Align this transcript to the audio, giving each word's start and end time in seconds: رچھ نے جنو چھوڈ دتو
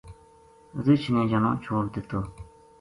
رچھ 0.85 1.07
نے 1.13 1.21
جنو 1.29 1.51
چھوڈ 1.63 1.83
دتو 1.93 2.19